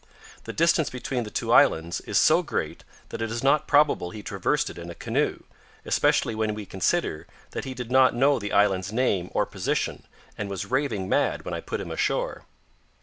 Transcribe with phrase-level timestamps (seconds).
[0.45, 4.23] "The distance between the two islands is so great that it is not probable he
[4.23, 5.43] traversed it in a canoe,
[5.85, 10.07] especially when we consider that he did not know the island's name or position,
[10.39, 12.45] and was raving mad when I put him ashore."